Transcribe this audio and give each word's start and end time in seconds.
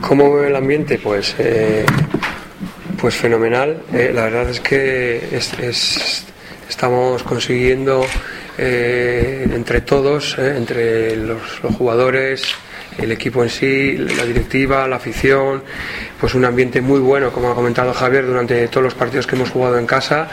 ¿Cómo 0.00 0.34
ve 0.34 0.48
el 0.48 0.56
ambiente? 0.56 0.98
Pues, 0.98 1.34
eh, 1.38 1.84
pues 3.00 3.14
fenomenal. 3.14 3.82
Eh, 3.92 4.10
la 4.14 4.24
verdad 4.24 4.50
es 4.50 4.60
que 4.60 5.28
es, 5.32 5.52
es, 5.54 6.24
estamos 6.68 7.22
consiguiendo 7.22 8.04
eh, 8.58 9.46
entre 9.52 9.80
todos, 9.80 10.38
entre 10.38 11.16
los 11.16 11.40
jugadores, 11.76 12.42
el 12.98 13.12
equipo 13.12 13.42
en 13.42 13.50
sí, 13.50 13.96
la 13.96 14.24
directiva, 14.24 14.86
la 14.88 14.96
afición, 14.96 15.62
pues 16.18 16.34
un 16.34 16.44
ambiente 16.44 16.80
muy 16.80 16.98
bueno, 16.98 17.30
como 17.30 17.50
ha 17.50 17.54
comentado 17.54 17.92
Javier, 17.92 18.26
durante 18.26 18.68
todos 18.68 18.84
los 18.84 18.94
partidos 18.94 19.26
que 19.26 19.36
hemos 19.36 19.50
jugado 19.50 19.78
en 19.78 19.86
casa. 19.86 20.28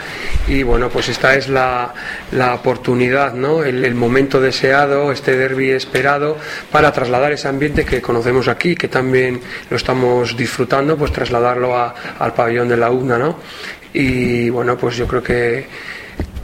Y 0.48 0.62
bueno, 0.62 0.88
pues 0.88 1.08
esta 1.08 1.34
es 1.36 1.48
la, 1.48 1.92
la 2.32 2.54
oportunidad, 2.54 3.34
¿no? 3.34 3.62
El, 3.62 3.94
momento 3.94 4.40
deseado, 4.40 5.12
este 5.12 5.36
derby 5.36 5.70
esperado, 5.70 6.36
para 6.70 6.92
trasladar 6.92 7.32
ese 7.32 7.48
ambiente 7.48 7.84
que 7.84 8.00
conocemos 8.00 8.48
aquí, 8.48 8.74
que 8.74 8.88
también 8.88 9.40
lo 9.70 9.76
estamos 9.76 10.36
disfrutando, 10.36 10.96
pues 10.96 11.12
trasladarlo 11.12 11.76
al 11.76 12.34
pabellón 12.34 12.68
de 12.68 12.76
la 12.76 12.90
UNA, 12.90 13.18
¿no? 13.18 13.38
Y 13.92 14.50
bueno, 14.50 14.76
pues 14.76 14.96
yo 14.96 15.06
creo 15.06 15.22
que 15.22 15.66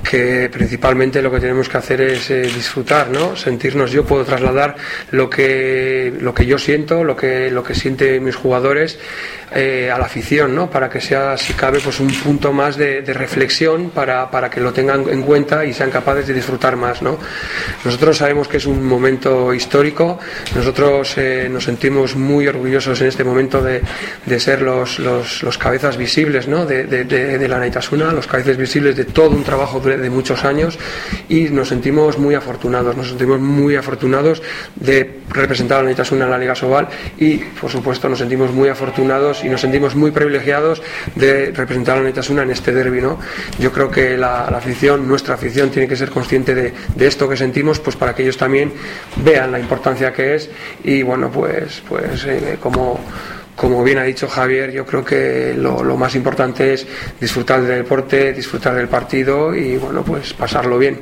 que 0.03 0.49
principalmente 0.51 1.23
lo 1.23 1.31
que 1.31 1.41
tenemos 1.41 1.69
que 1.69 1.77
hacer 1.77 2.01
es 2.01 2.31
eh, 2.31 2.43
disfrutar, 2.43 3.09
¿no? 3.09 3.37
Sentirnos, 3.37 3.91
yo 3.91 4.05
puedo 4.05 4.25
trasladar 4.25 4.77
lo 5.11 5.29
que, 5.29 6.13
lo 6.21 6.35
que 6.35 6.47
yo 6.47 6.59
siento, 6.59 7.05
lo 7.05 7.17
que, 7.17 7.51
lo 7.51 7.63
que 7.63 7.75
sienten 7.75 8.23
mis 8.25 8.37
jugadores 8.37 8.99
eh, 9.53 9.91
a 9.93 9.99
la 9.99 10.05
afición, 10.05 10.55
¿no? 10.55 10.71
Para 10.71 10.89
que 10.89 11.01
sea, 11.01 11.37
si 11.37 11.55
cabe, 11.55 11.81
pues 11.81 11.99
un 11.99 12.13
punto 12.13 12.53
más 12.53 12.77
de, 12.77 13.03
de, 13.03 13.13
reflexión 13.13 13.91
para, 13.91 14.31
para 14.31 14.49
que 14.49 14.61
lo 14.61 14.73
tengan 14.73 15.09
en 15.09 15.23
cuenta 15.23 15.65
y 15.65 15.73
sean 15.73 15.91
capaces 15.91 16.29
de 16.29 16.35
disfrutar 16.35 16.77
más, 16.77 17.03
¿no? 17.03 17.19
Nosotros 17.85 18.17
sabemos 18.17 18.47
que 18.47 18.59
es 18.59 18.67
un 18.67 18.85
momento 18.85 19.53
histórico, 19.53 20.21
nosotros 20.55 21.19
eh, 21.19 21.49
nos 21.51 21.65
sentimos 21.65 22.15
muy 22.15 22.47
orgullosos 22.47 23.01
en 23.01 23.09
este 23.09 23.25
momento 23.25 23.61
de, 23.61 23.83
de 24.25 24.41
ser 24.41 24.63
los, 24.63 25.01
los, 25.01 25.43
los, 25.43 25.59
cabezas 25.59 25.97
visibles, 25.97 26.47
¿no? 26.47 26.65
De, 26.65 26.85
de 26.85 27.49
la 27.49 27.59
Naitasuna, 27.59 28.13
los 28.13 28.29
cabezas 28.29 28.57
visibles 28.57 28.95
de 28.95 29.05
todo 29.05 29.31
un 29.31 29.43
trabajo 29.43 29.81
de 29.97 30.11
muchos 30.11 30.45
años 30.45 30.79
y 31.29 31.45
nos 31.51 31.69
sentimos 31.69 32.19
muy 32.19 32.35
afortunados, 32.35 32.97
nos 32.97 33.09
sentimos 33.09 33.41
muy 33.41 33.77
afortunados 33.77 34.43
de 34.77 35.21
representar 35.31 35.81
a 35.81 35.83
la 35.83 35.91
en 35.91 36.31
la 36.31 36.39
Liga 36.39 36.55
Sobal 36.55 36.89
y 37.19 37.37
por 37.37 37.71
supuesto 37.71 38.09
nos 38.09 38.19
sentimos 38.19 38.53
muy 38.53 38.69
afortunados 38.69 39.45
y 39.45 39.49
nos 39.49 39.61
sentimos 39.61 39.95
muy 39.95 40.11
privilegiados 40.11 40.83
de 41.15 41.53
representar 41.53 41.99
a 41.99 42.03
la 42.03 42.11
en 42.11 42.51
este 42.51 42.73
derby. 42.73 43.01
¿no? 43.01 43.19
Yo 43.59 43.73
creo 43.73 43.91
que 43.91 44.17
la, 44.17 44.49
la, 44.51 44.59
afición, 44.59 45.07
nuestra 45.07 45.35
afición, 45.35 45.71
tiene 45.71 45.89
que 45.89 45.97
ser 45.97 46.11
consciente 46.11 46.55
de, 46.55 46.73
de, 46.95 47.07
esto 47.07 47.29
que 47.29 47.37
sentimos, 47.37 47.81
pues 47.81 47.97
para 47.97 48.15
que 48.15 48.23
ellos 48.23 48.37
también 48.37 48.73
vean 49.17 49.53
la 49.53 49.59
importancia 49.59 50.13
que 50.13 50.35
es 50.35 50.51
y 50.85 51.03
bueno, 51.03 51.31
pues, 51.31 51.83
pues 51.89 52.25
eh, 52.25 52.59
como 52.61 53.01
como 53.61 53.85
bien 53.85 53.99
ha 53.99 54.05
dicho 54.05 54.27
Javier, 54.27 54.73
yo 54.73 54.87
creo 54.87 55.05
que 55.05 55.53
lo, 55.55 55.83
más 55.95 56.15
importante 56.15 56.73
es 56.73 56.87
disfrutar 57.21 57.61
del 57.61 57.83
deporte, 57.83 58.33
disfrutar 58.33 58.75
del 58.75 58.89
partido 58.89 59.55
y 59.55 59.77
bueno, 59.77 60.03
pues 60.03 60.33
pasarlo 60.33 60.79
bien. 60.79 60.99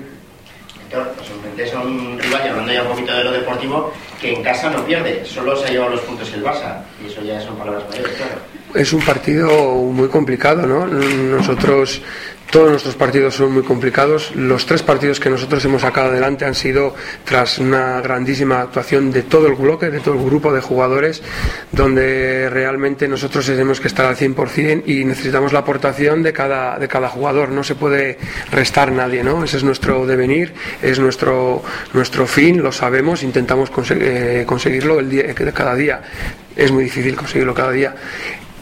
Claro, 0.91 1.13
pues 1.15 1.73
a 1.73 1.81
un 1.81 2.19
rival, 2.19 2.43
y 2.45 2.49
hablando 2.49 2.73
ya 2.73 2.83
un 2.83 2.89
poquito 2.89 3.15
de 3.15 3.23
lo 3.23 3.31
deportivo, 3.31 3.93
que 4.21 4.35
en 4.35 4.43
casa 4.43 4.71
no 4.71 4.85
pierde, 4.85 5.25
solo 5.25 5.55
se 5.55 5.67
ha 5.67 5.71
llevado 5.71 5.93
los 5.93 6.01
puntos 6.01 6.33
el 6.33 6.43
Barça, 6.43 6.83
y 7.01 7.07
eso 7.07 7.23
ya 7.23 7.41
son 7.41 7.57
palabras 7.57 7.85
mayores, 7.91 8.17
claro. 8.17 8.58
Es 8.75 8.93
un 8.93 9.01
partido 9.01 9.75
muy 9.77 10.09
complicado, 10.09 10.67
¿no? 10.67 10.87
Nosotros 10.87 12.03
todos 12.51 12.71
nuestros 12.71 12.95
partidos 12.95 13.35
son 13.35 13.53
muy 13.53 13.63
complicados. 13.63 14.35
Los 14.35 14.65
tres 14.65 14.83
partidos 14.83 15.21
que 15.21 15.29
nosotros 15.29 15.63
hemos 15.67 15.83
sacado 15.83 16.09
adelante 16.09 16.47
han 16.47 16.55
sido 16.55 16.95
tras 17.25 17.59
una 17.59 18.01
grandísima 18.01 18.63
actuación 18.63 19.13
de 19.13 19.23
todo 19.23 19.49
el 19.49 19.55
bloque, 19.55 19.91
de 19.91 20.01
todo 20.01 20.15
el 20.15 20.25
grupo 20.25 20.51
de 20.53 20.63
jugadores, 20.63 21.23
donde 21.73 22.49
realmente 22.49 23.07
nosotros 23.07 23.45
tenemos 23.45 23.81
que 23.81 23.89
estar 23.89 24.07
al 24.07 24.17
100% 24.17 24.85
y 24.87 25.05
necesitamos 25.05 25.53
la 25.53 25.59
aportación 25.59 26.23
de 26.23 26.33
cada, 26.33 26.79
de 26.79 26.89
cada 26.89 27.11
jugador. 27.11 27.51
No 27.51 27.63
se 27.63 27.75
puede 27.75 28.19
restar 28.51 28.93
nadie, 28.93 29.23
¿no? 29.23 29.45
Ese 29.45 29.59
es 29.59 29.65
nuestro 29.65 30.07
devenir, 30.07 30.55
es 30.81 30.99
nuestro, 30.99 31.63
nuestro 31.93 32.27
fin, 32.27 32.63
lo 32.63 32.73
sabemos, 32.73 33.23
intentamos 33.23 33.71
eh, 33.91 34.45
conseguirlo 34.47 35.01
el 35.01 35.11
día, 35.11 35.35
cada 35.53 35.75
día. 35.75 36.01
Es 36.57 36.73
muy 36.73 36.85
difícil 36.85 37.15
conseguirlo 37.15 37.53
cada 37.53 37.73
día 37.73 37.95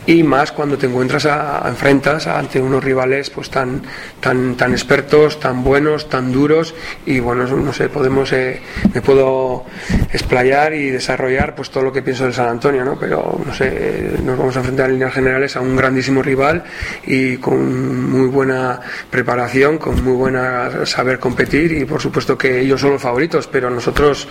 y 0.06 0.22
más 0.22 0.52
cuando 0.52 0.78
te 0.78 0.86
encuentras 0.86 1.26
a, 1.26 1.62
enfrentas 1.66 2.26
ante 2.26 2.60
unos 2.60 2.82
rivales 2.82 3.30
pues 3.30 3.50
tan 3.50 3.82
tan 4.20 4.56
tan 4.56 4.72
expertos 4.72 5.40
tan 5.40 5.64
buenos 5.64 6.08
tan 6.08 6.32
duros. 6.32 6.74
Y 7.04 7.20
bueno 7.20 7.46
no 7.46 7.72
sé 7.72 7.88
podemos 7.88 8.32
eh, 8.32 8.60
me 8.94 9.02
puedo 9.02 9.64
explayar 10.12 10.74
y 10.74 10.90
desarrollar 10.90 11.54
pues 11.54 11.70
todo 11.70 11.84
lo 11.84 11.92
que 11.92 12.02
pienso 12.02 12.24
del 12.24 12.34
San 12.34 12.48
Antonio 12.48 12.84
no 12.84 12.98
pero 12.98 13.38
no 13.44 13.52
sé 13.52 14.12
nos 14.24 14.38
vamos 14.38 14.56
a 14.56 14.60
enfrentar 14.60 14.86
en 14.86 14.94
líneas 14.94 15.12
generales 15.12 15.56
a 15.56 15.60
un 15.60 15.76
grandísimo 15.76 16.22
rival 16.22 16.62
y 17.06 17.36
con 17.38 18.10
muy 18.10 18.28
buena 18.28 18.80
preparación 19.10 19.78
con 19.78 20.02
muy 20.04 20.14
buena 20.14 20.86
saber 20.86 21.18
competir 21.18 21.72
y 21.72 21.84
por 21.84 22.00
supuesto 22.00 22.38
que 22.38 22.60
ellos 22.60 22.80
son 22.80 22.92
los 22.92 23.02
favoritos 23.02 23.48
pero 23.48 23.70
nosotros 23.70 24.28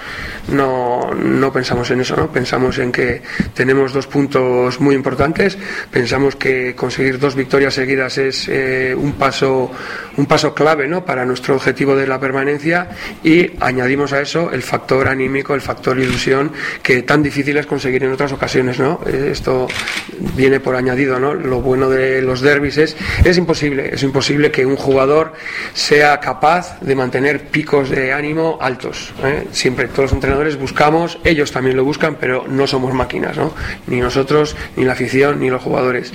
no 0.50 1.14
no 1.14 1.52
pensamos 1.52 1.91
en 1.91 2.02
eso 2.02 2.16
no 2.16 2.31
pensamos 2.31 2.78
en 2.80 2.91
que 2.91 3.22
tenemos 3.53 3.94
dos 3.94 4.08
puntos 4.08 4.80
muy 4.80 4.96
importantes 4.96 5.58
pensamos 5.92 6.36
que 6.36 6.76
conseguir 6.76 7.20
dos 7.20 7.36
victorias 7.36 7.74
seguidas 7.74 8.18
es 8.18 8.48
eh, 8.48 8.96
un 8.96 9.14
paso 9.14 9.72
un 10.18 10.26
paso 10.26 10.53
clave 10.53 10.88
¿no? 10.88 11.06
para 11.06 11.26
nuestro 11.26 11.56
objetivo 11.56 11.96
de 11.96 12.08
la 12.08 12.20
permanencia 12.20 12.90
y 13.24 13.52
añadimos 13.59 14.14
a 14.14 14.22
eso 14.22 14.52
el 14.52 14.64
factor 14.64 15.08
anímico, 15.08 15.53
el 15.53 15.62
factor 15.62 16.00
ilusión 16.00 16.52
que 16.81 17.03
tan 17.03 17.22
difícil 17.22 17.58
es 17.58 17.66
conseguir 17.66 18.03
en 18.03 18.12
otras 18.12 18.31
ocasiones. 18.31 18.80
¿no? 18.80 19.02
Esto 19.06 19.68
viene 20.36 20.59
por 20.59 20.76
añadido. 20.76 21.20
¿no? 21.20 21.34
Lo 21.34 21.62
bueno 21.62 21.90
de 21.90 22.22
los 22.22 22.42
derbis 22.42 22.78
es, 22.78 22.96
es 23.24 23.38
imposible, 23.38 23.94
es 23.94 24.03
imposible 24.03 24.52
que 24.52 24.66
un 24.66 24.76
jugador 24.76 25.34
sea 25.74 26.20
capaz 26.20 26.80
de 26.82 26.96
mantener 26.96 27.47
picos 27.47 27.90
de 27.90 28.14
ánimo 28.14 28.58
altos. 28.62 29.14
¿eh? 29.24 29.47
Siempre 29.52 29.88
todos 29.88 30.06
los 30.06 30.14
entrenadores 30.14 30.58
buscamos, 30.58 31.20
ellos 31.24 31.52
también 31.52 31.76
lo 31.76 31.84
buscan, 31.84 32.16
pero 32.16 32.46
no 32.47 32.68
somos 32.68 32.94
máquinas, 32.94 33.38
¿no? 33.38 33.53
ni 33.88 34.00
nosotros, 34.00 34.56
ni 34.76 34.86
la 34.86 34.94
afición, 34.94 35.40
ni 35.40 35.50
los 35.50 35.54
jugadores. 35.61 36.11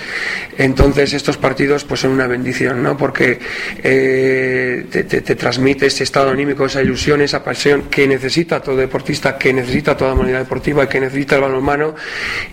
Entonces 0.59 1.13
estos 1.13 1.37
partidos 1.37 1.85
pues 1.85 2.01
son 2.01 2.11
una 2.11 2.27
bendición, 2.27 2.83
¿no? 2.83 2.97
porque 2.97 3.39
eh, 3.83 4.87
te, 4.91 5.05
te, 5.05 5.21
te, 5.21 5.35
transmite 5.35 5.87
ese 5.87 6.05
estado 6.05 6.31
anímico, 6.31 6.67
esa 6.67 6.83
ilusión, 6.83 7.21
esa 7.21 7.43
pasión 7.43 7.85
que 7.91 8.07
necesita 8.07 8.61
todo 8.61 8.77
deportista, 8.77 9.39
que 9.39 9.53
necesita 9.53 9.97
toda 9.97 10.15
humanidad 10.15 10.41
deportiva, 10.41 10.89
que 10.89 11.01
necesita 11.01 11.37
el 11.37 11.43
balonmano 11.43 11.95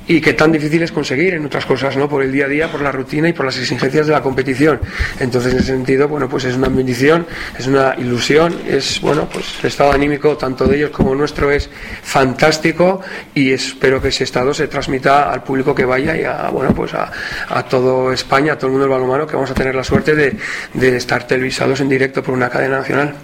y 0.07 0.21
que 0.21 0.33
tan 0.33 0.51
difícil 0.51 0.83
es 0.83 0.91
conseguir 0.91 1.33
en 1.33 1.45
otras 1.45 1.65
cosas, 1.65 1.97
¿no? 1.97 2.07
por 2.07 2.23
el 2.23 2.31
día 2.31 2.45
a 2.45 2.49
día, 2.49 2.71
por 2.71 2.81
la 2.81 2.91
rutina 2.91 3.29
y 3.29 3.33
por 3.33 3.45
las 3.45 3.57
exigencias 3.57 4.07
de 4.07 4.13
la 4.13 4.21
competición. 4.21 4.79
Entonces 5.19 5.53
en 5.53 5.59
ese 5.59 5.67
sentido, 5.67 6.07
bueno, 6.07 6.29
pues 6.29 6.45
es 6.45 6.55
una 6.55 6.69
bendición, 6.69 7.25
es 7.57 7.67
una 7.67 7.95
ilusión, 7.97 8.55
es 8.67 9.01
bueno, 9.01 9.27
pues 9.31 9.59
el 9.61 9.67
estado 9.67 9.91
anímico 9.91 10.37
tanto 10.37 10.65
de 10.65 10.77
ellos 10.77 10.91
como 10.91 11.15
nuestro 11.15 11.51
es 11.51 11.69
fantástico 12.03 13.01
y 13.33 13.51
espero 13.51 14.01
que 14.01 14.09
ese 14.09 14.23
estado 14.23 14.53
se 14.53 14.67
transmita 14.67 15.31
al 15.31 15.43
público 15.43 15.73
que 15.73 15.85
vaya 15.85 16.15
y 16.15 16.23
a, 16.23 16.49
bueno, 16.49 16.73
pues 16.77 16.93
a, 16.93 17.11
a 17.49 17.63
todo 17.63 18.13
España, 18.13 18.53
a 18.53 18.55
todo 18.55 18.67
el 18.67 18.73
mundo 18.73 18.85
del 18.85 18.93
balonmano, 18.93 19.25
que 19.25 19.33
vamos 19.33 19.49
a 19.49 19.55
tener 19.55 19.73
la 19.73 19.83
suerte 19.83 20.13
de, 20.13 20.37
de 20.75 20.95
estar 20.95 21.25
televisados 21.25 21.81
en 21.81 21.89
directo 21.89 22.21
por 22.21 22.35
una 22.35 22.49
cadena 22.49 22.77
nacional. 22.77 23.15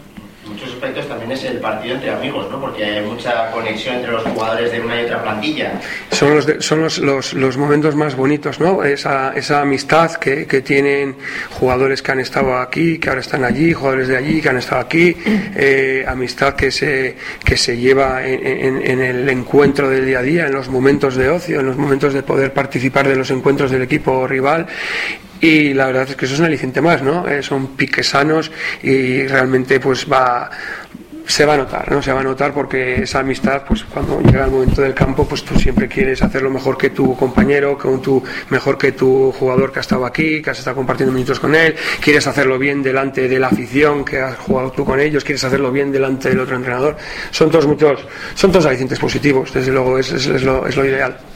Es 1.34 1.44
el 1.46 1.58
partido 1.58 1.96
entre 1.96 2.12
amigos, 2.12 2.48
¿no? 2.52 2.62
Porque 2.62 2.86
hay 2.86 3.04
mucha 3.04 3.50
conexión 3.50 3.96
entre 3.96 4.12
los 4.12 4.24
jugadores 4.24 4.72
de 4.72 4.80
una 4.80 5.02
y 5.02 5.06
otra 5.06 5.24
plantilla. 5.24 5.72
Son 6.12 6.36
los, 6.36 6.46
de, 6.46 6.62
son 6.62 6.82
los, 6.82 7.00
los, 7.00 7.34
los, 7.34 7.58
momentos 7.58 7.96
más 7.96 8.16
bonitos, 8.16 8.60
¿no? 8.60 8.84
Esa, 8.84 9.34
esa 9.34 9.62
amistad 9.62 10.14
que, 10.14 10.46
que, 10.46 10.62
tienen 10.62 11.16
jugadores 11.50 12.04
que 12.04 12.12
han 12.12 12.20
estado 12.20 12.56
aquí, 12.58 13.00
que 13.00 13.10
ahora 13.10 13.22
están 13.22 13.44
allí, 13.44 13.74
jugadores 13.74 14.10
de 14.10 14.18
allí 14.18 14.42
que 14.42 14.50
han 14.50 14.58
estado 14.58 14.82
aquí, 14.82 15.18
eh, 15.26 16.06
amistad 16.08 16.54
que 16.54 16.70
se, 16.70 17.16
que 17.44 17.58
se 17.58 17.78
lleva 17.78 18.24
en, 18.24 18.46
en, 18.46 18.86
en, 18.86 19.02
el 19.02 19.28
encuentro 19.28 19.90
del 19.90 20.06
día 20.06 20.20
a 20.20 20.22
día, 20.22 20.46
en 20.46 20.54
los 20.54 20.70
momentos 20.70 21.16
de 21.16 21.30
ocio, 21.30 21.62
en 21.62 21.66
los 21.66 21.78
momentos 21.78 22.14
de 22.14 22.22
poder 22.22 22.54
participar 22.54 23.08
de 23.08 23.16
los 23.16 23.32
encuentros 23.32 23.72
del 23.72 23.82
equipo 23.82 24.28
rival 24.28 24.68
y 25.44 25.74
la 25.74 25.88
verdad 25.88 26.10
es 26.10 26.16
que 26.16 26.24
eso 26.24 26.36
es 26.36 26.40
un 26.40 26.46
aliciente 26.46 26.80
más, 26.80 27.02
¿no? 27.02 27.28
Eh, 27.28 27.44
son 27.44 27.76
piques 27.76 28.08
sanos 28.08 28.50
y 28.82 29.28
realmente 29.28 29.78
pues 29.82 30.10
va 30.10 30.50
se 31.26 31.46
va 31.46 31.54
a 31.54 31.58
notar, 31.58 31.92
¿no? 31.92 32.02
Se 32.02 32.12
va 32.12 32.20
a 32.20 32.24
notar 32.24 32.54
porque 32.54 33.04
esa 33.04 33.20
amistad, 33.20 33.64
pues 33.68 33.84
cuando 33.84 34.22
llega 34.22 34.46
el 34.46 34.52
momento 34.52 34.82
del 34.82 34.94
campo, 34.94 35.26
pues 35.28 35.44
tú 35.44 35.58
siempre 35.60 35.88
quieres 35.88 36.22
hacerlo 36.22 36.50
mejor 36.50 36.78
que 36.78 36.90
tu 36.90 37.16
compañero, 37.16 37.78
con 37.78 38.02
tu, 38.02 38.24
mejor 38.50 38.78
que 38.78 38.92
tu 38.92 39.32
jugador 39.32 39.72
que 39.72 39.80
ha 39.80 39.82
estado 39.82 40.06
aquí, 40.06 40.42
que 40.42 40.50
has 40.50 40.60
estado 40.60 40.76
compartiendo 40.76 41.14
minutos 41.14 41.40
con 41.40 41.56
él, 41.56 41.76
quieres 42.02 42.28
hacerlo 42.28 42.60
bien 42.60 42.84
delante 42.84 43.28
de 43.28 43.40
la 43.40 43.48
afición 43.48 44.04
que 44.04 44.20
has 44.20 44.38
jugado 44.38 44.72
tú 44.72 44.86
con 44.86 45.00
ellos, 45.00 45.24
quieres 45.24 45.44
hacerlo 45.44 45.72
bien 45.72 45.92
delante 45.92 46.30
del 46.30 46.40
otro 46.40 46.56
entrenador. 46.56 46.98
Son 47.32 47.50
todos 47.50 47.68
muchos, 47.68 48.06
son 48.36 48.52
todos 48.52 48.66
alicientes 48.66 49.00
positivos, 49.00 49.54
desde 49.54 49.72
luego 49.72 49.98
es, 49.98 50.12
es, 50.12 50.26
es, 50.28 50.44
lo, 50.44 50.68
es 50.68 50.76
lo 50.76 50.86
ideal. 50.86 51.33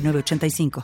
906985. 0.00 0.70